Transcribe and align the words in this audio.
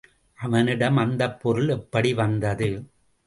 அவனிடம் 0.39 0.97
அந்தப் 0.97 1.39
பொருள் 1.41 1.67
எப்படி 1.67 2.13
வந்தது? 2.13 2.69